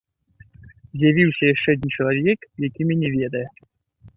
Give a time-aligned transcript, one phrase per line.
[1.01, 3.45] З'явіўся яшчэ адзін чалавек, які мяне ведае.